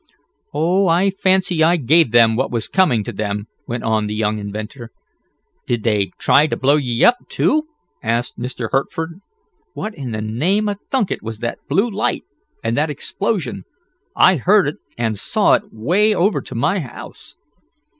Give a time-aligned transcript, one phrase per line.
[0.51, 4.39] "Oh, I fancy I gave them what was coming to them," went on the young
[4.39, 4.89] inventor.
[5.67, 7.67] "Did they try to blow ye up, too?"
[8.01, 8.69] asked Mr.
[8.71, 9.19] Hertford.
[9.73, 12.23] "What in th' name of Tunket was that blue light,
[12.63, 13.63] and that explosion?
[14.15, 17.35] I heard it an' saw it way over to my house."